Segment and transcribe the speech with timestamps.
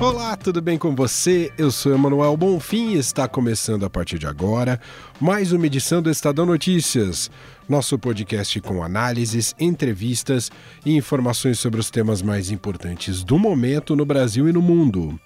[0.00, 1.52] Olá, tudo bem com você?
[1.58, 4.80] Eu sou Emanuel Bonfim e está começando a partir de agora
[5.20, 7.30] mais uma edição do Estadão Notícias,
[7.68, 10.50] nosso podcast com análises, entrevistas
[10.86, 15.20] e informações sobre os temas mais importantes do momento no Brasil e no mundo.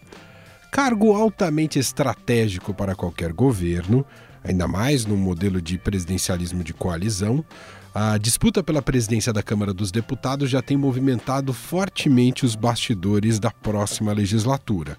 [0.73, 4.05] Cargo altamente estratégico para qualquer governo,
[4.43, 7.45] ainda mais num modelo de presidencialismo de coalizão,
[7.95, 13.53] a disputa pela presidência da Câmara dos Deputados já tem movimentado fortemente os bastidores da
[13.53, 14.99] próxima legislatura.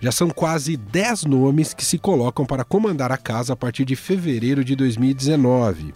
[0.00, 3.94] Já são quase 10 nomes que se colocam para comandar a casa a partir de
[3.94, 5.94] fevereiro de 2019.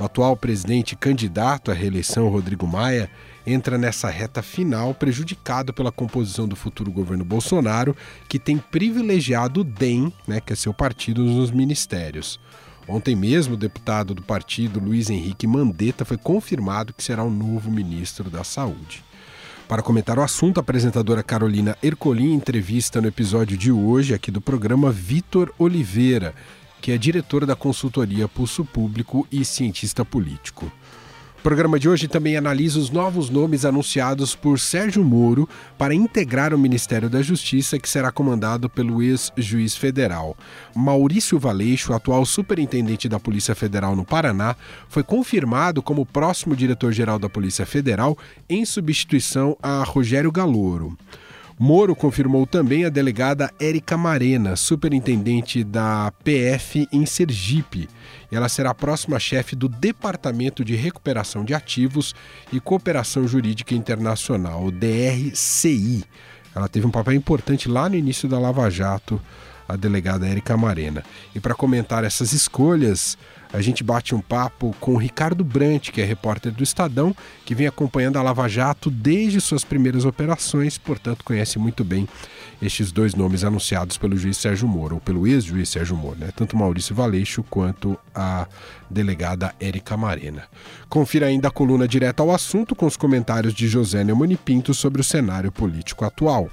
[0.00, 3.10] O atual presidente candidato à reeleição, Rodrigo Maia,
[3.46, 7.94] entra nessa reta final prejudicado pela composição do futuro governo Bolsonaro,
[8.26, 12.40] que tem privilegiado o DEM, né, que é seu partido, nos ministérios.
[12.88, 17.70] Ontem mesmo, o deputado do partido, Luiz Henrique Mandetta, foi confirmado que será o novo
[17.70, 19.04] ministro da Saúde.
[19.68, 24.40] Para comentar o assunto, a apresentadora Carolina Ercolim entrevista no episódio de hoje aqui do
[24.40, 26.34] programa Vitor Oliveira,
[26.80, 30.72] que é diretor da consultoria Pulso Público e cientista político.
[31.38, 36.52] O programa de hoje também analisa os novos nomes anunciados por Sérgio Moro para integrar
[36.52, 40.36] o Ministério da Justiça, que será comandado pelo ex-juiz federal.
[40.74, 44.56] Maurício Valeixo, atual superintendente da Polícia Federal no Paraná,
[44.88, 50.98] foi confirmado como próximo diretor-geral da Polícia Federal em substituição a Rogério Galouro.
[51.58, 57.88] Moro confirmou também a delegada Érica Marena, superintendente da PF em Sergipe.
[58.30, 62.14] Ela será a próxima chefe do Departamento de Recuperação de Ativos
[62.52, 66.04] e Cooperação Jurídica Internacional, o DRCI.
[66.54, 69.20] Ela teve um papel importante lá no início da Lava Jato,
[69.68, 71.02] a delegada Érica Marena.
[71.34, 73.18] E para comentar essas escolhas,
[73.52, 77.14] a gente bate um papo com o Ricardo Brant, que é repórter do Estadão,
[77.44, 82.06] que vem acompanhando a Lava Jato desde suas primeiras operações, portanto conhece muito bem
[82.60, 86.30] estes dois nomes anunciados pelo juiz Sérgio Moro, ou pelo ex-juiz Sérgio Moro, né?
[86.34, 88.46] tanto Maurício Valeixo quanto a
[88.90, 90.44] delegada Érica Marena.
[90.88, 95.00] Confira ainda a coluna direta ao assunto com os comentários de José Neumani Pinto sobre
[95.00, 96.50] o cenário político atual.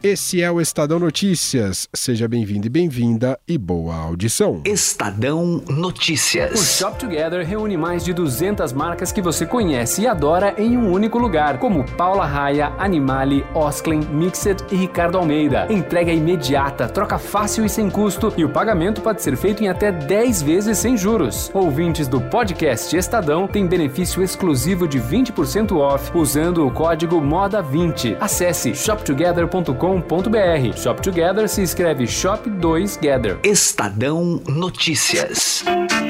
[0.00, 1.88] Esse é o Estadão Notícias.
[1.92, 4.62] Seja bem-vindo e bem-vinda e boa audição.
[4.64, 6.52] Estadão Notícias.
[6.52, 10.92] O Shop Together reúne mais de 200 marcas que você conhece e adora em um
[10.92, 15.66] único lugar, como Paula Raia, Animale, Osklen, Mixed e Ricardo Almeida.
[15.68, 19.90] Entrega imediata, troca fácil e sem custo e o pagamento pode ser feito em até
[19.90, 21.50] 10 vezes sem juros.
[21.52, 28.16] Ouvintes do podcast Estadão têm benefício exclusivo de 20% off usando o código MODA20.
[28.20, 30.76] Acesse shoptogether.com shop2gather.com.br.
[30.76, 33.38] Shop Together se escreve Shop 2 Gather.
[33.42, 35.64] Estadão Notícias.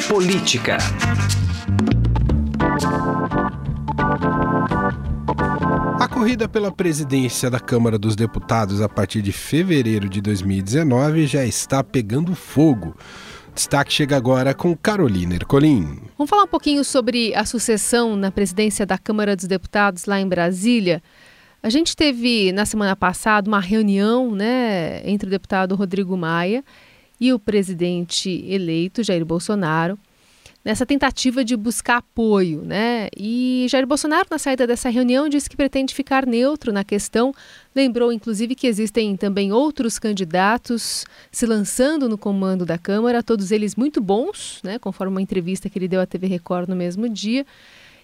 [0.09, 0.79] Política.
[6.01, 11.45] A corrida pela presidência da Câmara dos Deputados a partir de fevereiro de 2019 já
[11.45, 12.97] está pegando fogo.
[13.55, 16.01] Destaque chega agora com Carolina Ercolim.
[16.17, 20.29] Vamos falar um pouquinho sobre a sucessão na presidência da Câmara dos Deputados lá em
[20.29, 21.03] Brasília.
[21.63, 26.65] A gente teve na semana passada uma reunião né, entre o deputado Rodrigo Maia
[27.21, 29.99] e o presidente eleito Jair Bolsonaro
[30.65, 33.09] nessa tentativa de buscar apoio, né?
[33.17, 37.33] E Jair Bolsonaro, na saída dessa reunião, disse que pretende ficar neutro na questão.
[37.75, 43.77] Lembrou, inclusive, que existem também outros candidatos se lançando no comando da Câmara, todos eles
[43.77, 44.79] muito bons, né?
[44.79, 47.47] Conforme uma entrevista que ele deu à TV Record no mesmo dia.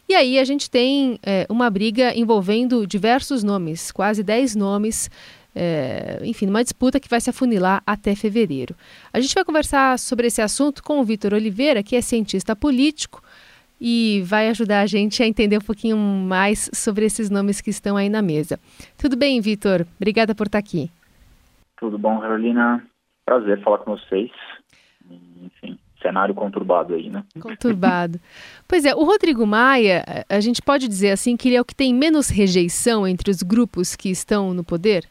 [0.09, 5.11] E aí a gente tem é, uma briga envolvendo diversos nomes, quase 10 nomes,
[5.55, 8.75] é, enfim, uma disputa que vai se afunilar até fevereiro.
[9.13, 13.23] A gente vai conversar sobre esse assunto com o Vitor Oliveira, que é cientista político
[13.81, 17.97] e vai ajudar a gente a entender um pouquinho mais sobre esses nomes que estão
[17.97, 18.59] aí na mesa.
[18.99, 19.87] Tudo bem, Vitor?
[19.97, 20.91] Obrigada por estar aqui.
[21.79, 22.85] Tudo bom, Carolina?
[23.25, 24.31] Prazer falar com vocês.
[25.11, 27.25] Enfim, cenário conturbado aí, né?
[27.41, 28.21] Conturbado.
[28.69, 31.75] pois é, o Rodrigo Maia, a gente pode dizer assim que ele é o que
[31.75, 35.05] tem menos rejeição entre os grupos que estão no poder?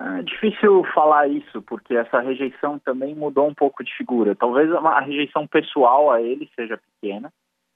[0.00, 4.34] É difícil falar isso, porque essa rejeição também mudou um pouco de figura.
[4.34, 7.32] Talvez a rejeição pessoal a ele seja pequena,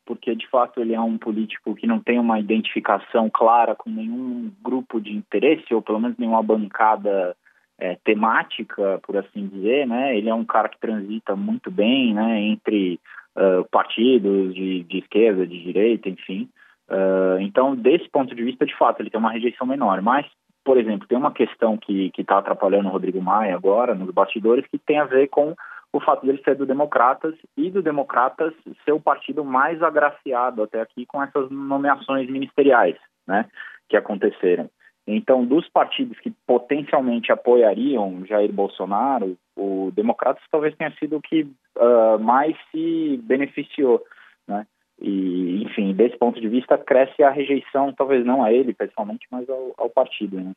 [0.07, 4.53] porque de fato ele é um político que não tem uma identificação clara com nenhum
[4.63, 7.37] grupo de interesse, ou pelo menos nenhuma bancada
[7.79, 10.17] é, temática, por assim dizer, né?
[10.17, 12.41] Ele é um cara que transita muito bem, né?
[12.41, 13.01] Entre
[13.37, 16.49] uh, partidos de, de, esquerda, de direita, enfim.
[16.89, 20.01] Uh, então, desse ponto de vista, de fato, ele tem uma rejeição menor.
[20.03, 20.27] Mas
[20.65, 24.79] por exemplo, tem uma questão que está atrapalhando o Rodrigo Maia agora, nos bastidores, que
[24.79, 25.55] tem a ver com
[25.93, 28.55] o fato dele ser do Democratas e do Democratas
[28.85, 32.97] ser o partido mais agraciado até aqui com essas nomeações ministeriais,
[33.27, 33.47] né,
[33.89, 34.71] que aconteceram.
[35.07, 41.43] Então, dos partidos que potencialmente apoiariam Jair Bolsonaro, o Democratas talvez tenha sido o que
[41.43, 44.01] uh, mais se beneficiou,
[44.47, 44.67] né?
[45.01, 49.49] E, enfim, desse ponto de vista, cresce a rejeição, talvez não a ele pessoalmente, mas
[49.51, 50.41] ao, ao partido.
[50.41, 50.53] Né?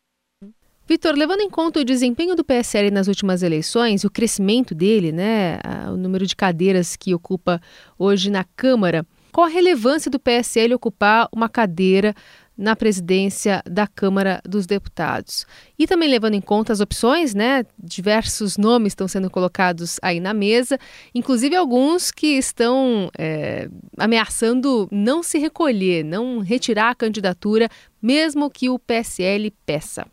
[0.88, 5.58] Vitor, levando em conta o desempenho do PSL nas últimas eleições, o crescimento dele, né,
[5.92, 7.60] o número de cadeiras que ocupa
[7.98, 12.14] hoje na Câmara, qual a relevância do PSL ocupar uma cadeira
[12.58, 15.46] na presidência da Câmara dos Deputados.
[15.78, 17.64] E também levando em conta as opções, né?
[17.78, 20.78] Diversos nomes estão sendo colocados aí na mesa,
[21.14, 23.68] inclusive alguns que estão é,
[23.98, 27.68] ameaçando não se recolher, não retirar a candidatura,
[28.02, 30.06] mesmo que o PSL peça.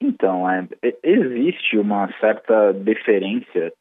[0.00, 0.66] Então, é,
[1.02, 3.72] existe uma certa deferência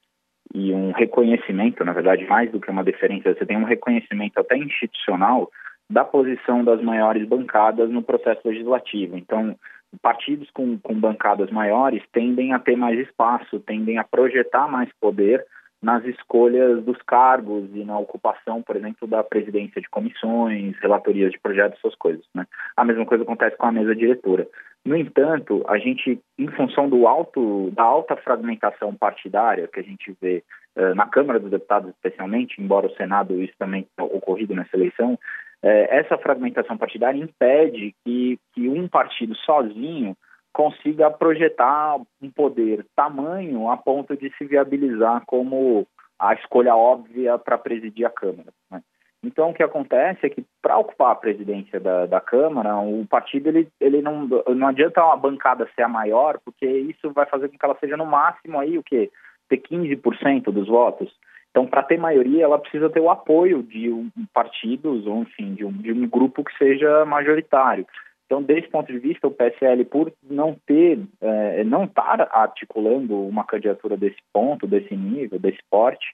[0.53, 4.57] e um reconhecimento, na verdade, mais do que uma deferência, você tem um reconhecimento até
[4.57, 5.49] institucional
[5.89, 9.17] da posição das maiores bancadas no processo legislativo.
[9.17, 9.55] Então,
[10.01, 15.45] partidos com, com bancadas maiores tendem a ter mais espaço, tendem a projetar mais poder
[15.81, 21.39] nas escolhas dos cargos e na ocupação, por exemplo, da presidência de comissões, relatorias de
[21.39, 22.25] projetos, essas coisas.
[22.33, 22.45] Né?
[22.75, 24.47] A mesma coisa acontece com a mesa diretora.
[24.83, 30.15] No entanto, a gente, em função do alto, da alta fragmentação partidária que a gente
[30.19, 30.43] vê
[30.75, 35.19] uh, na Câmara dos Deputados, especialmente, embora o Senado isso também tenha ocorrido nessa eleição,
[35.61, 40.15] essa fragmentação partidária impede que, que um partido sozinho
[40.53, 45.85] consiga projetar um poder tamanho a ponto de se viabilizar como
[46.17, 48.53] a escolha óbvia para presidir a Câmara.
[48.71, 48.81] Né?
[49.25, 53.49] Então, o que acontece é que, para ocupar a presidência da, da Câmara, o partido
[53.49, 57.57] ele, ele não, não adianta uma bancada ser a maior, porque isso vai fazer com
[57.57, 59.11] que ela seja no máximo aí o quê?
[59.49, 61.11] Ter 15% dos votos.
[61.55, 65.63] Então, para ter maioria, ela precisa ter o apoio de um, partidos, ou enfim, de
[65.63, 67.87] um, de um grupo que seja majoritário.
[68.25, 73.45] Então, desse ponto de vista, o PSL, por não ter, é, não estar articulando uma
[73.45, 76.05] candidatura desse ponto, desse nível, desse porte,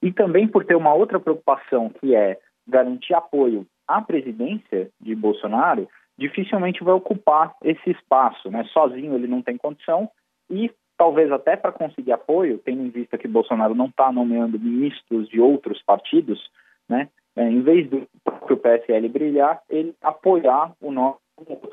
[0.00, 5.86] e também por ter uma outra preocupação, que é garantir apoio à presidência de Bolsonaro,
[6.16, 8.50] dificilmente vai ocupar esse espaço.
[8.50, 8.64] Né?
[8.72, 10.08] Sozinho ele não tem condição,
[10.48, 15.28] e talvez até para conseguir apoio, tendo em vista que Bolsonaro não está nomeando ministros
[15.28, 16.50] de outros partidos,
[16.88, 21.20] né, é, em vez do próprio PSL brilhar, ele apoiar o nosso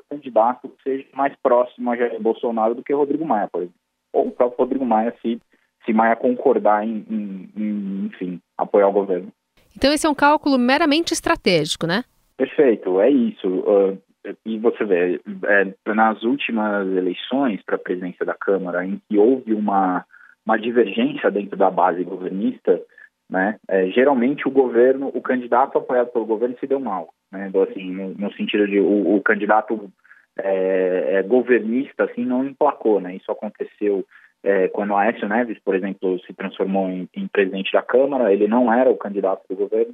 [0.10, 3.80] candidato que seja mais próximo a Jair Bolsonaro do que Rodrigo Maia, por exemplo.
[4.12, 5.40] Ou o próprio Rodrigo Maia, se,
[5.86, 9.32] se Maia concordar em, em, em enfim, apoiar o governo.
[9.76, 12.04] Então esse é um cálculo meramente estratégico, né?
[12.36, 13.48] Perfeito, é isso.
[13.48, 13.98] Uh,
[14.46, 19.54] e você vê, é, nas últimas eleições para a presidência da Câmara, em que houve
[19.54, 20.06] uma,
[20.46, 22.82] uma divergência dentro da base governista,
[23.30, 27.64] né, é, geralmente o governo, o candidato apoiado pelo governo se deu mal, né, então,
[27.64, 29.92] assim, no, no sentido de o, o candidato
[30.38, 34.06] é, é, governista assim não emplacou, né, isso aconteceu
[34.44, 38.72] é, quando Aécio Neves, por exemplo, se transformou em, em presidente da Câmara, ele não
[38.72, 39.94] era o candidato do governo,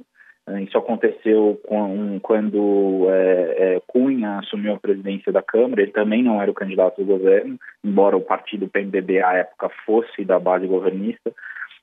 [0.58, 6.40] isso aconteceu com, quando é, é, Cunha assumiu a presidência da Câmara, ele também não
[6.40, 11.30] era o candidato do governo, embora o partido PMDB à época fosse da base governista.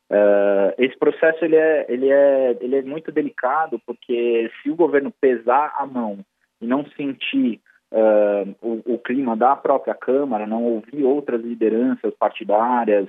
[0.09, 5.12] Uh, esse processo ele é, ele, é, ele é muito delicado porque se o governo
[5.19, 6.19] pesar a mão
[6.62, 7.59] e não sentir
[7.91, 13.07] uh, o, o, clima da própria Câmara, não ouvir outras lideranças partidárias,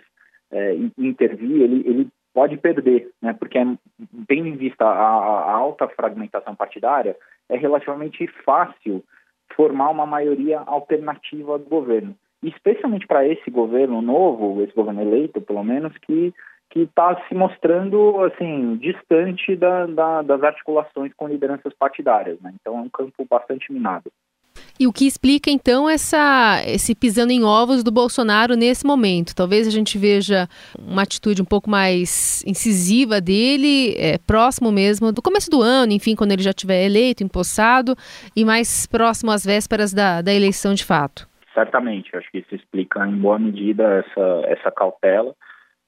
[0.51, 2.09] uh, intervir, ele, ele
[2.39, 3.33] pode perder, né?
[3.33, 3.59] Porque,
[4.29, 7.17] tendo em vista a, a alta fragmentação partidária,
[7.49, 9.03] é relativamente fácil
[9.57, 12.15] formar uma maioria alternativa do governo.
[12.41, 16.33] Especialmente para esse governo novo, esse governo eleito, pelo menos, que
[16.71, 22.39] que está se mostrando assim distante da, da, das articulações com lideranças partidárias.
[22.41, 22.53] Né?
[22.61, 24.13] Então é um campo bastante minado.
[24.81, 29.35] E o que explica então essa, esse pisando em ovos do Bolsonaro nesse momento?
[29.35, 30.47] Talvez a gente veja
[30.79, 36.15] uma atitude um pouco mais incisiva dele, é, próximo mesmo do começo do ano, enfim,
[36.15, 37.97] quando ele já tiver eleito, empossado,
[38.37, 41.29] e mais próximo às vésperas da, da eleição de fato.
[41.53, 45.35] Certamente, acho que isso explica em boa medida essa, essa cautela.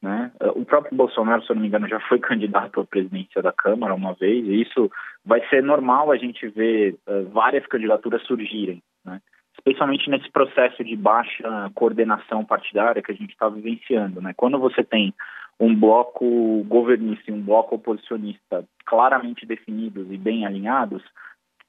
[0.03, 0.33] Né?
[0.57, 3.95] O próprio Bolsonaro, se eu não me engano, já foi candidato à presidência da Câmara
[3.95, 4.91] uma vez, e isso
[5.25, 9.21] vai ser normal a gente ver uh, várias candidaturas surgirem, né?
[9.55, 14.21] especialmente nesse processo de baixa coordenação partidária que a gente está vivenciando.
[14.21, 14.33] Né?
[14.37, 15.13] Quando você tem
[15.59, 21.03] um bloco governista e um bloco oposicionista claramente definidos e bem alinhados,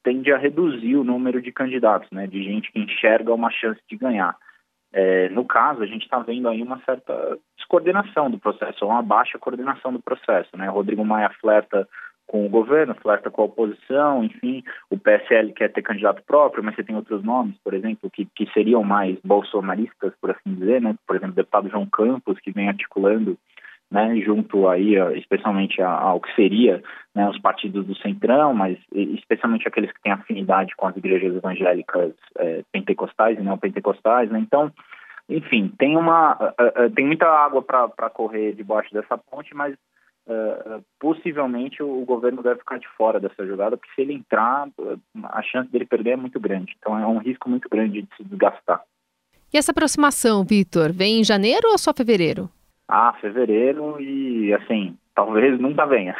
[0.04, 2.26] tende a reduzir o número de candidatos, né?
[2.26, 4.36] de gente que enxerga uma chance de ganhar.
[4.94, 9.40] É, no caso, a gente está vendo aí uma certa descoordenação do processo, uma baixa
[9.40, 10.50] coordenação do processo.
[10.56, 10.68] Né?
[10.68, 11.88] Rodrigo Maia flerta
[12.32, 16.74] com o governo, flerta com a oposição, enfim, o PSL quer ter candidato próprio, mas
[16.74, 20.96] você tem outros nomes, por exemplo, que, que seriam mais bolsonaristas, por assim dizer, né?
[21.06, 23.38] Por exemplo, o deputado João Campos, que vem articulando,
[23.92, 26.82] né, junto aí, especialmente ao que seria
[27.14, 32.14] né, os partidos do Centrão, mas especialmente aqueles que têm afinidade com as igrejas evangélicas
[32.38, 34.40] é, pentecostais e não pentecostais, né?
[34.40, 34.72] Então,
[35.28, 36.38] enfim, tem uma
[36.96, 39.76] tem muita água para correr debaixo dessa ponte, mas
[40.28, 44.68] uh, possivelmente o, governo deve ficar de fora dessa jogada, porque se ele entrar,
[45.24, 46.76] a chance dele perder é muito grande.
[46.78, 48.82] Então é um risco muito grande de se desgastar.
[49.54, 52.50] E essa aproximação, Vitor, vem em janeiro ou só fevereiro?
[52.88, 56.16] Ah, fevereiro e assim, talvez nunca venha.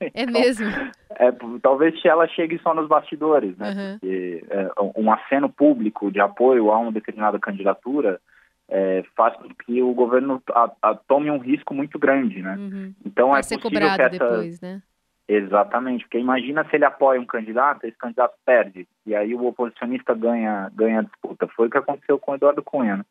[0.00, 0.66] É então, mesmo?
[1.10, 3.70] É, talvez ela chegue só nos bastidores, né?
[3.70, 3.98] Uhum.
[3.98, 8.20] Porque é, um aceno público de apoio a uma determinada candidatura
[8.68, 12.56] é, faz com que o governo a, a, tome um risco muito grande, né?
[12.56, 12.94] Uhum.
[13.04, 14.24] Então Vai é ser possível cobrado que essa...
[14.24, 14.82] depois, né?
[15.26, 20.14] Exatamente, porque imagina se ele apoia um candidato, esse candidato perde, e aí o oposicionista
[20.14, 21.48] ganha, ganha a disputa.
[21.48, 22.98] Foi o que aconteceu com o Eduardo Cunha.
[22.98, 23.04] Né?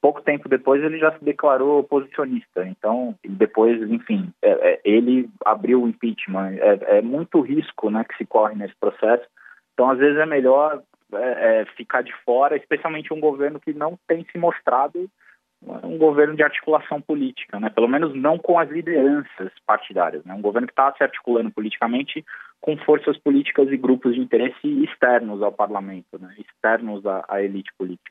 [0.00, 5.82] Pouco tempo depois ele já se declarou oposicionista, então depois, enfim, é, é, ele abriu
[5.82, 6.54] o impeachment.
[6.54, 9.26] É, é, muito risco né, que se corre nesse processo,
[9.74, 10.82] então às vezes é melhor
[11.14, 15.08] é, é, ficar de fora, especialmente um governo que não tem se mostrado
[15.62, 17.68] um governo de articulação política, né?
[17.68, 20.32] pelo menos não com as lideranças partidárias, né?
[20.32, 22.24] um governo que está se articulando politicamente
[22.60, 26.34] com forças políticas e grupos de interesse externos ao parlamento, né?
[26.38, 28.10] externos à, à elite política.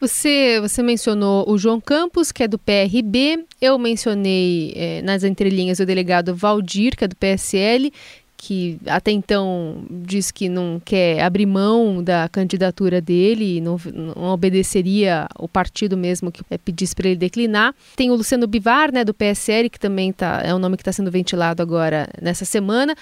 [0.00, 5.80] Você, você mencionou o João Campos, que é do PRB, eu mencionei é, nas entrelinhas
[5.80, 7.90] o delegado Valdir, que é do PSL,
[8.40, 15.26] que até então diz que não quer abrir mão da candidatura dele, não, não obedeceria
[15.36, 17.74] o partido mesmo que pedisse para ele declinar.
[17.96, 20.92] Tem o Luciano Bivar, né, do PSL, que também tá, é um nome que está
[20.92, 22.94] sendo ventilado agora nessa semana.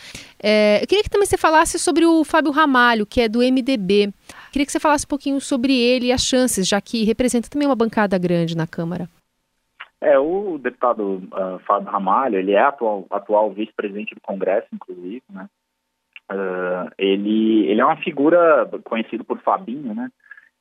[0.42, 4.12] É, eu queria que também você falasse sobre o Fábio Ramalho, que é do MDB.
[4.50, 7.68] Queria que você falasse um pouquinho sobre ele e as chances, já que representa também
[7.68, 9.06] uma bancada grande na Câmara.
[10.00, 15.48] É, o deputado uh, Fábio Ramalho, ele é atual, atual vice-presidente do Congresso, inclusive, né?
[16.30, 20.10] Uh, ele, ele é uma figura conhecido por Fabinho, né?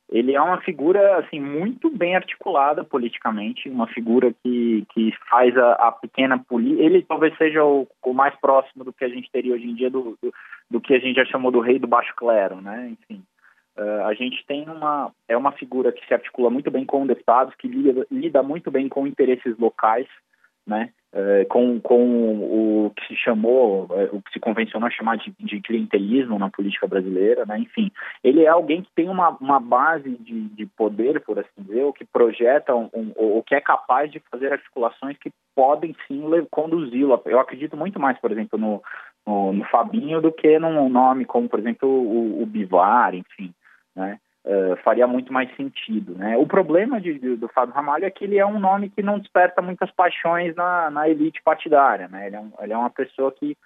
[0.08, 5.72] Ele é uma figura assim muito bem articulada politicamente, uma figura que, que faz a,
[5.72, 6.82] a pequena política.
[6.82, 9.90] Ele talvez seja o, o, mais próximo do que a gente teria hoje em dia
[9.90, 10.32] do, do,
[10.70, 12.90] do que a gente já chamou do rei do baixo clero, né?
[12.90, 13.20] Enfim,
[13.76, 17.54] Uh, a gente tem uma é uma figura que se articula muito bem com deputados,
[17.56, 20.06] que lida, lida muito bem com interesses locais,
[20.66, 20.90] né?
[21.14, 25.60] Uh, com, com o que se chamou, uh, o que se convencionou chamar de, de,
[25.60, 27.58] clientelismo na política brasileira, né?
[27.58, 27.90] Enfim,
[28.24, 31.92] ele é alguém que tem uma, uma base de, de poder, por assim dizer, o
[31.92, 37.22] que projeta, um, um, o que é capaz de fazer articulações que podem sim conduzi-lo.
[37.24, 38.82] Eu acredito muito mais, por exemplo, no,
[39.26, 43.54] no, no Fabinho do que num nome como, por exemplo, o, o Bivar, enfim
[43.96, 44.18] né?
[44.44, 46.36] Uh, faria muito mais sentido, né?
[46.36, 49.18] O problema de, de, do Fábio Ramalho é que ele é um nome que não
[49.18, 52.28] desperta muitas paixões na, na elite partidária, né?
[52.28, 53.56] Ele é, um, ele é uma pessoa que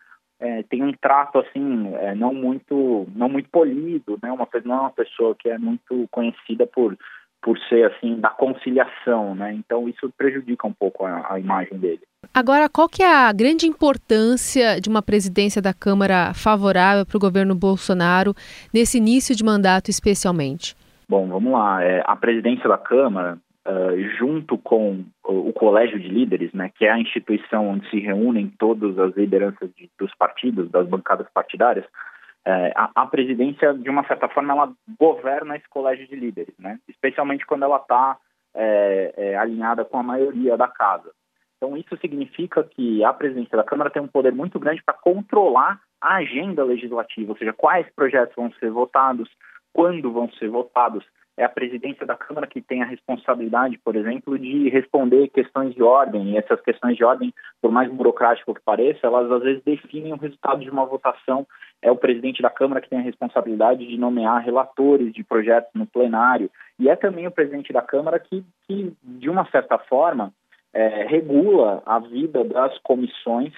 [0.41, 4.33] é, tem um trato assim é, não muito não muito polido, né?
[4.33, 6.97] Uma não é uma pessoa que é muito conhecida por
[7.43, 9.53] por ser assim da conciliação, né?
[9.53, 12.03] Então isso prejudica um pouco a, a imagem dele.
[12.33, 17.21] Agora, qual que é a grande importância de uma presidência da Câmara favorável para o
[17.21, 18.35] governo Bolsonaro
[18.73, 20.77] nesse início de mandato, especialmente?
[21.09, 21.83] Bom, vamos lá.
[21.83, 23.37] É, a presidência da Câmara,
[23.67, 27.99] uh, junto com o, o, Colégio de Líderes, né, que é a instituição onde se
[27.99, 31.85] reúnem todas as lideranças de, dos partidos, das bancadas partidárias,
[32.45, 36.79] é, a, a, presidência, de uma certa forma, ela governa esse colégio de líderes, né?
[36.89, 38.17] especialmente quando ela está
[38.55, 41.11] é, é, alinhada com a maioria da casa.
[41.63, 45.79] Então, isso significa que a presidência da Câmara tem um poder muito grande para controlar
[46.01, 49.29] a agenda legislativa, ou seja, quais projetos vão ser votados,
[49.71, 51.05] quando vão ser votados.
[51.37, 55.83] É a presidência da Câmara que tem a responsabilidade, por exemplo, de responder questões de
[55.83, 60.15] ordem, e essas questões de ordem, por mais burocrático que pareça, elas às vezes definem
[60.15, 61.47] o resultado de uma votação.
[61.83, 65.87] É o presidente da Câmara que tem a responsabilidade de nomear relatores de projetos no
[65.87, 70.33] plenário, e é também o presidente da Câmara que, que de uma certa forma,
[70.73, 73.53] é, regula a vida das comissões,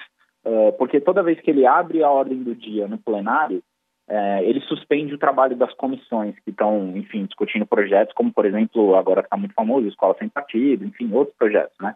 [0.45, 3.63] é, porque toda vez que ele abre a ordem do dia no plenário,
[4.09, 8.97] é, ele suspende o trabalho das comissões que estão, enfim, discutindo projetos, como, por exemplo,
[8.97, 11.95] agora está muito famoso, Escola Sem Partido, enfim, outros projetos, né?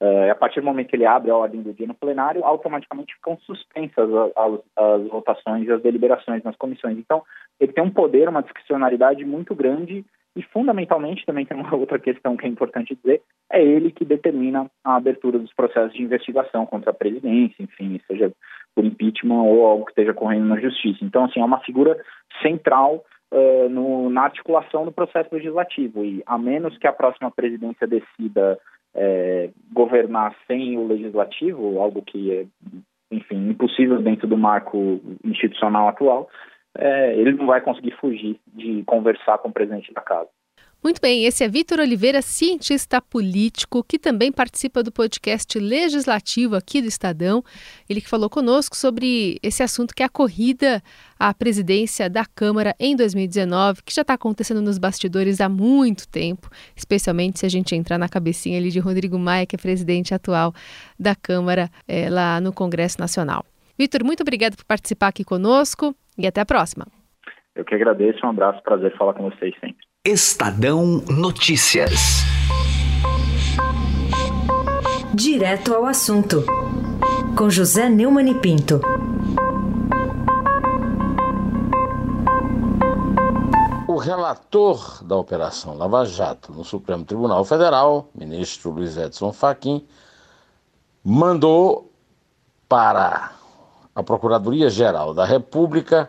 [0.00, 3.14] É, a partir do momento que ele abre a ordem do dia no plenário, automaticamente
[3.16, 6.96] ficam suspensas as, as votações e as deliberações nas comissões.
[6.96, 7.24] Então,
[7.58, 10.04] ele tem um poder, uma discricionariedade muito grande
[10.36, 14.70] E, fundamentalmente, também tem uma outra questão que é importante dizer, é ele que determina
[14.84, 18.32] a abertura dos processos de investigação contra a presidência, enfim, seja
[18.74, 21.04] por impeachment ou algo que esteja correndo na justiça.
[21.04, 22.00] Então, assim, é uma figura
[22.42, 26.04] central uh, no, na articulação do processo legislativo.
[26.04, 28.58] E, a menos que a próxima presidência decida
[28.94, 32.46] é, governar sem o legislativo, algo que é,
[33.10, 36.28] enfim, impossível dentro do marco institucional atual,
[36.78, 40.28] é, ele não vai conseguir fugir de conversar com o presidente da casa.
[40.82, 46.80] Muito bem, esse é Vitor Oliveira, cientista político, que também participa do podcast legislativo aqui
[46.80, 47.42] do Estadão.
[47.90, 50.80] Ele que falou conosco sobre esse assunto que é a corrida
[51.18, 56.48] à presidência da Câmara em 2019, que já está acontecendo nos bastidores há muito tempo,
[56.76, 60.54] especialmente se a gente entrar na cabecinha ali de Rodrigo Maia, que é presidente atual
[60.96, 63.44] da Câmara é, lá no Congresso Nacional.
[63.76, 66.86] Vitor, muito obrigado por participar aqui conosco e até a próxima.
[67.54, 69.86] Eu que agradeço, um abraço, prazer falar com vocês sempre.
[70.04, 72.24] Estadão Notícias.
[75.14, 76.44] Direto ao assunto,
[77.36, 78.80] com José Neumann e Pinto.
[83.88, 89.84] O relator da Operação Lava Jato no Supremo Tribunal Federal, ministro Luiz Edson Fachin,
[91.04, 91.92] mandou
[92.68, 93.37] para
[93.98, 96.08] a Procuradoria-Geral da República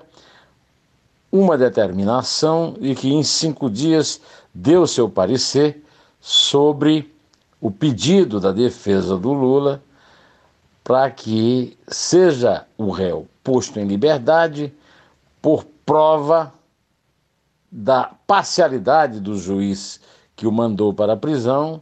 [1.32, 4.22] uma determinação e que em cinco dias
[4.54, 5.84] deu seu parecer
[6.22, 7.12] sobre
[7.60, 9.82] o pedido da defesa do Lula
[10.84, 14.72] para que seja o réu posto em liberdade
[15.42, 16.54] por prova
[17.72, 20.00] da parcialidade do juiz
[20.36, 21.82] que o mandou para a prisão,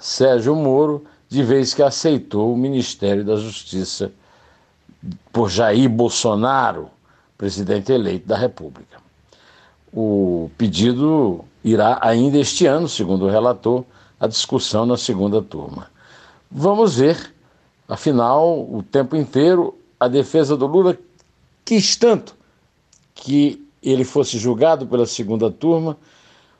[0.00, 4.10] Sérgio Moro, de vez que aceitou o Ministério da Justiça
[5.32, 6.90] por Jair Bolsonaro,
[7.36, 8.98] presidente eleito da República.
[9.92, 13.84] O pedido irá ainda este ano, segundo o relator,
[14.18, 15.90] a discussão na segunda turma.
[16.50, 17.34] Vamos ver,
[17.88, 20.96] afinal, o tempo inteiro, a defesa do Lula
[21.64, 22.36] quis tanto
[23.14, 25.96] que ele fosse julgado pela segunda turma,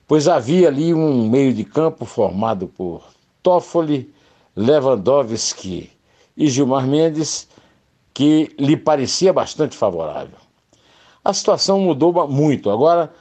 [0.07, 3.03] pois havia ali um meio de campo formado por
[3.43, 4.13] Toffoli,
[4.55, 5.91] Lewandowski
[6.37, 7.49] e Gilmar Mendes,
[8.17, 10.39] que lhe parecia bastante favorável.
[11.23, 12.71] A situação mudou muito.
[12.71, 13.13] Agora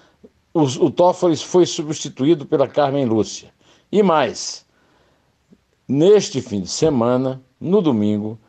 [0.53, 3.51] o, Toffoli foi substituído pela Carmen Lúcia.
[3.91, 4.65] E mais,
[5.85, 8.39] neste fim de semana, no domingo,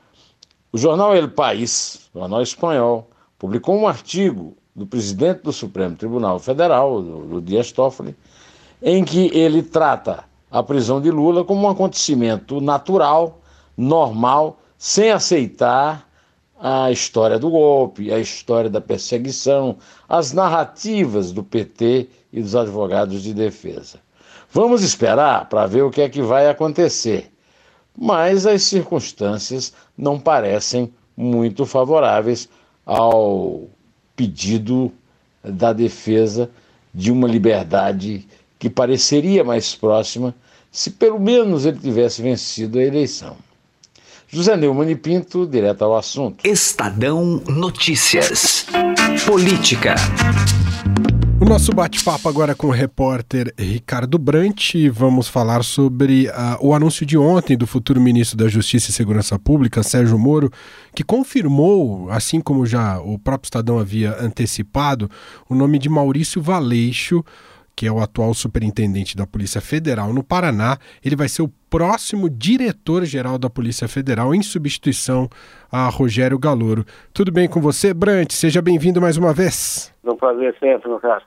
[0.70, 7.02] o jornal El País, jornal espanhol, publicou um artigo do presidente do Supremo Tribunal Federal,
[7.02, 8.14] do Dias Toffoli,
[8.80, 13.40] em que ele trata a prisão de Lula como um acontecimento natural,
[13.76, 16.06] normal, sem aceitar
[16.58, 19.76] a história do golpe, a história da perseguição,
[20.08, 23.98] as narrativas do PT e dos advogados de defesa.
[24.50, 27.30] Vamos esperar para ver o que é que vai acontecer.
[27.96, 32.48] Mas as circunstâncias não parecem muito favoráveis
[32.84, 33.64] ao
[34.14, 34.92] pedido
[35.42, 36.50] da defesa
[36.92, 38.26] de uma liberdade
[38.58, 40.34] que pareceria mais próxima
[40.70, 43.36] se pelo menos ele tivesse vencido a eleição.
[44.28, 46.44] José Neumann e Pinto, direto ao assunto.
[46.44, 48.66] Estadão Notícias.
[49.24, 49.94] Política.
[51.40, 54.74] O nosso bate-papo agora com o repórter Ricardo Brant.
[54.90, 59.38] Vamos falar sobre uh, o anúncio de ontem do futuro ministro da Justiça e Segurança
[59.38, 60.50] Pública, Sérgio Moro,
[60.92, 65.08] que confirmou, assim como já o próprio Estadão havia antecipado,
[65.48, 67.22] o nome de Maurício Valeixo
[67.76, 72.30] que é o atual superintendente da Polícia Federal no Paraná, ele vai ser o próximo
[72.30, 75.28] diretor-geral da Polícia Federal em substituição
[75.70, 76.86] a Rogério Galouro.
[77.12, 78.32] Tudo bem com você, Brant?
[78.32, 79.94] Seja bem-vindo mais uma vez.
[80.02, 81.22] É um prazer sempre, meu caro.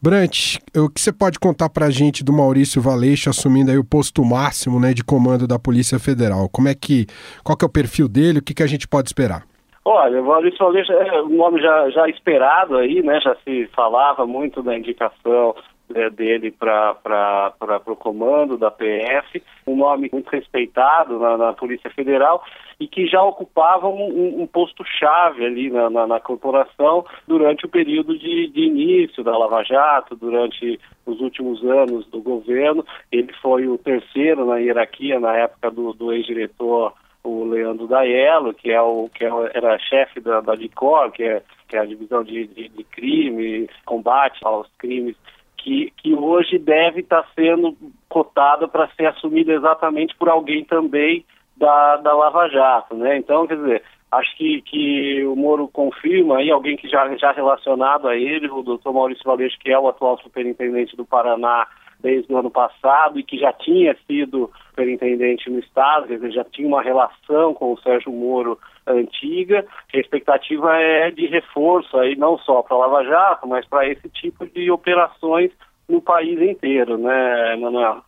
[0.00, 3.84] Brant, o que você pode contar para a gente do Maurício Valeixo assumindo aí o
[3.84, 6.48] posto máximo né, de comando da Polícia Federal?
[6.48, 7.06] Como é que,
[7.44, 8.38] qual que é o perfil dele?
[8.38, 9.42] O que, que a gente pode esperar?
[9.84, 13.20] Olha, o Maurício Valeixo é um nome já, já esperado aí, né?
[13.20, 15.54] Já se falava muito da indicação
[15.94, 17.52] é, dele para
[17.86, 22.42] o comando da PF, um nome muito respeitado na, na Polícia Federal
[22.78, 28.18] e que já ocupava um, um posto-chave ali na, na, na, corporação durante o período
[28.18, 32.84] de, de, início da Lava Jato, durante os últimos anos do governo.
[33.10, 36.92] Ele foi o terceiro na hierarquia na época do, do ex-diretor
[37.24, 41.42] o Leandro Daiello, que é o que é era chefe da, da DICOR, que é,
[41.68, 45.16] que é a divisão de, de, de crime, combate aos crimes
[45.62, 47.76] que, que hoje deve estar tá sendo
[48.08, 51.24] cotada para ser assumida exatamente por alguém também
[51.56, 53.16] da, da Lava Jato, né?
[53.16, 58.06] Então, quer dizer, Acho que, que o Moro confirma aí, alguém que já, já relacionado
[58.06, 61.66] a ele, o doutor Maurício Valeixo, que é o atual superintendente do Paraná
[62.02, 66.44] desde o ano passado e que já tinha sido superintendente no Estado, quer dizer, já
[66.44, 72.36] tinha uma relação com o Sérgio Moro antiga, a expectativa é de reforço aí, não
[72.38, 75.52] só para Lava Jato, mas para esse tipo de operações
[75.88, 78.02] no país inteiro, né, Manuel?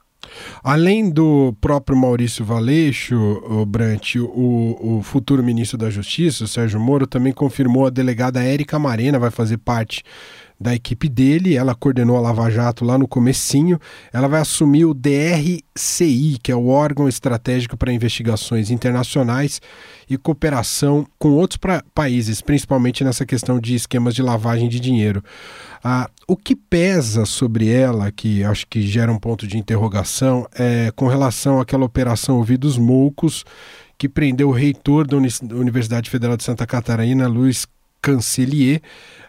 [0.63, 6.81] Além do próprio Maurício Valeixo, o Brant, o, o futuro ministro da Justiça, o Sérgio
[6.81, 10.03] Moro, também confirmou a delegada Érica Marena vai fazer parte
[10.65, 13.79] da equipe dele, ela coordenou a Lava Jato lá no comecinho,
[14.11, 19.61] ela vai assumir o DRCI, que é o órgão estratégico para investigações internacionais
[20.09, 21.61] e cooperação com outros
[21.95, 25.23] países, principalmente nessa questão de esquemas de lavagem de dinheiro.
[25.85, 30.91] Ah, o que pesa sobre ela, que acho que gera um ponto de interrogação, é
[30.97, 33.45] com relação àquela operação Ouvidos Moucos,
[33.99, 35.19] que prendeu o reitor da
[35.55, 37.67] Universidade Federal de Santa Catarina, Luiz
[38.01, 38.83] Cancelier,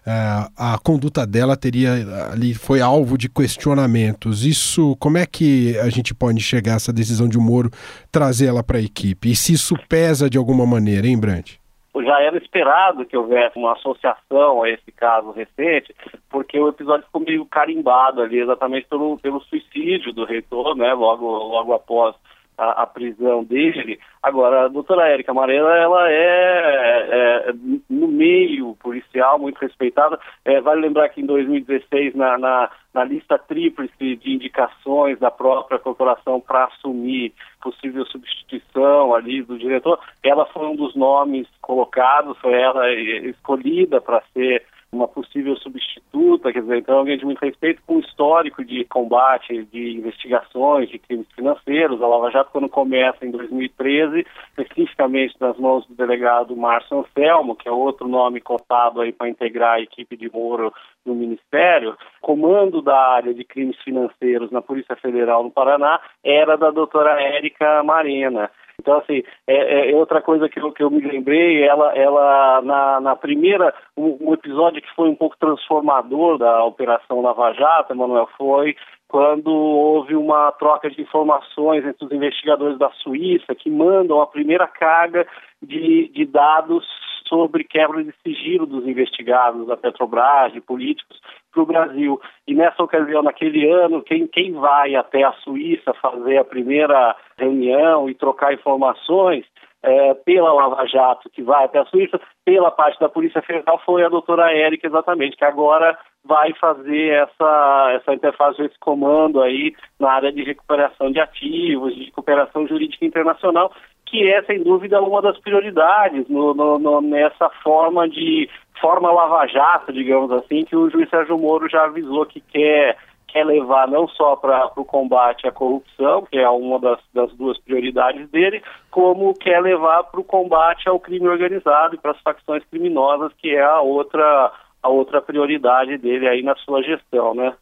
[0.05, 1.91] a conduta dela teria
[2.31, 4.45] ali foi alvo de questionamentos.
[4.45, 7.69] Isso, como é que a gente pode chegar a essa decisão de Moro
[8.11, 9.31] trazer ela para a equipe?
[9.31, 11.57] E se isso pesa de alguma maneira, hein, Brant?
[12.03, 15.95] já era esperado que houvesse uma associação a esse caso recente,
[16.29, 21.25] porque o episódio ficou meio carimbado ali exatamente pelo, pelo suicídio do reitor, né, logo,
[21.25, 22.15] logo após
[22.57, 23.99] a, a, prisão dele.
[24.21, 27.07] Agora, a doutora Érica Amarela, ela é,
[27.49, 27.53] é,
[27.89, 30.19] no meio policial muito respeitada.
[30.43, 35.79] É, vale lembrar que em 2016, na, na, na lista tríplice de indicações da própria
[35.79, 42.53] corporação para assumir possível substituição ali do diretor, ela foi um dos nomes colocados, foi
[42.53, 44.63] ela escolhida para ser
[44.95, 49.97] uma possível substituta, quer dizer, então alguém de muito respeito com histórico de combate, de
[49.97, 52.01] investigações, de crimes financeiros.
[52.01, 57.67] A Lava Jato, quando começa em 2013, especificamente nas mãos do delegado Márcio Anselmo, que
[57.67, 60.73] é outro nome cotado aí para integrar a equipe de Moro
[61.05, 66.71] no Ministério, comando da área de crimes financeiros na Polícia Federal no Paraná era da
[66.71, 68.49] doutora Érica Marena.
[68.79, 72.99] Então, assim, é, é, outra coisa que eu, que eu me lembrei, ela, ela na,
[73.01, 78.29] na primeira, um, um, episódio que foi um pouco transformador da Operação Lava Jato, Emanuel,
[78.37, 78.75] foi
[79.07, 84.67] quando houve uma troca de informações entre os investigadores da Suíça, que mandam a primeira
[84.67, 85.25] carga
[85.61, 86.85] de, de dados
[87.27, 91.19] sobre quebra de sigilo dos investigados da Petrobras, de políticos,
[91.51, 92.21] para o Brasil.
[92.47, 98.09] E nessa ocasião, naquele ano, quem, quem vai até a Suíça fazer a primeira reunião
[98.09, 99.45] e trocar informações
[99.85, 104.03] é, pela Lava Jato, que vai até a Suíça, pela parte da Polícia Federal, foi
[104.03, 110.11] a doutora Érica, exatamente, que agora vai fazer essa, essa interface, esse comando aí na
[110.11, 113.71] área de recuperação de ativos, de cooperação jurídica internacional,
[114.05, 119.91] que é, sem dúvida, uma das prioridades no, no, no, nessa forma de forma lava-jato,
[119.91, 124.35] digamos assim, que o juiz Sérgio Moro já avisou que quer, quer levar não só
[124.35, 129.61] para o combate à corrupção, que é uma das, das duas prioridades dele, como quer
[129.61, 133.81] levar para o combate ao crime organizado e para as facções criminosas, que é a
[133.81, 134.51] outra,
[134.83, 137.53] a outra prioridade dele aí na sua gestão, né?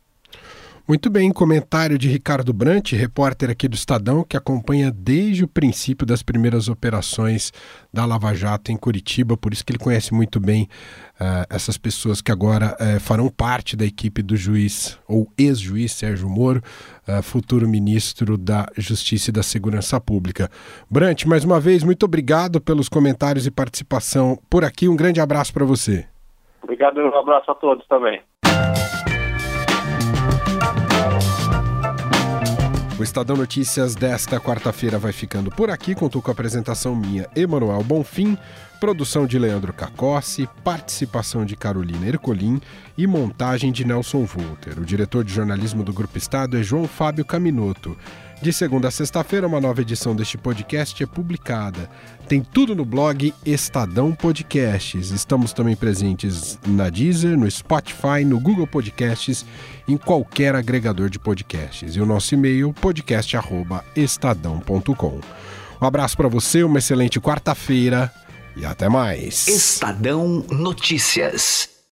[0.85, 6.05] Muito bem, comentário de Ricardo Brant, repórter aqui do Estadão, que acompanha desde o princípio
[6.05, 7.53] das primeiras operações
[7.91, 10.67] da Lava Jato em Curitiba, por isso que ele conhece muito bem
[11.21, 16.29] uh, essas pessoas que agora uh, farão parte da equipe do juiz, ou ex-juiz Sérgio
[16.29, 16.61] Moro,
[17.07, 20.49] uh, futuro ministro da Justiça e da Segurança Pública.
[20.91, 24.89] Brant, mais uma vez, muito obrigado pelos comentários e participação por aqui.
[24.89, 26.05] Um grande abraço para você.
[26.61, 28.21] Obrigado um abraço a todos também.
[33.03, 35.93] O Estadão Notícias desta quarta-feira vai ficando por aqui.
[35.93, 38.37] Contou com a apresentação minha, Emanuel Bonfim,
[38.79, 42.61] produção de Leandro Cacossi, participação de Carolina Ercolim
[42.97, 44.79] e montagem de Nelson Volter.
[44.79, 47.97] O diretor de jornalismo do Grupo Estado é João Fábio Caminoto.
[48.43, 51.89] De segunda a sexta-feira, uma nova edição deste podcast é publicada.
[52.27, 55.11] Tem tudo no blog Estadão Podcasts.
[55.11, 59.45] Estamos também presentes na Deezer, no Spotify, no Google Podcasts,
[59.87, 61.95] em qualquer agregador de podcasts.
[61.95, 65.21] E o nosso e-mail podcast@estadão.com.
[65.81, 68.11] Um abraço para você, uma excelente quarta-feira
[68.57, 69.47] e até mais.
[69.47, 71.72] Estadão Notícias.